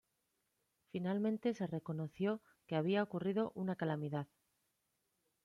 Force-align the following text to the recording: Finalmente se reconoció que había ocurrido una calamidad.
Finalmente 0.89 1.53
se 1.53 1.67
reconoció 1.67 2.41
que 2.65 2.75
había 2.75 3.03
ocurrido 3.03 3.51
una 3.53 3.75
calamidad. 3.75 4.27